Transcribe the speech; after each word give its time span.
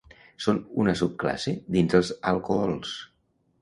Són 0.45 0.61
una 0.85 0.95
subclasse 1.03 1.55
dins 1.79 2.01
els 2.03 2.13
alcohols. 2.35 3.01